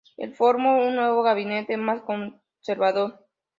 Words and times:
El 0.17 0.33
formó 0.33 0.79
un 0.79 0.95
nuevo 0.95 1.21
gabinete, 1.21 1.77
más 1.77 2.01
conservador. 2.01 3.23